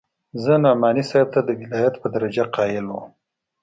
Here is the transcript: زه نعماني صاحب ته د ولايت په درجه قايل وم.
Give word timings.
زه 0.43 0.53
نعماني 0.63 1.03
صاحب 1.09 1.27
ته 1.33 1.39
د 1.43 1.49
ولايت 1.59 1.93
په 2.01 2.07
درجه 2.15 2.43
قايل 2.55 2.85
وم. 2.89 3.09